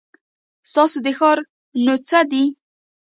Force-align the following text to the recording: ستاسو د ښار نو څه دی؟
ستاسو 0.71 0.97
د 1.05 1.07
ښار 1.17 1.37
نو 1.83 1.93
څه 2.07 2.19
دی؟ 2.31 2.45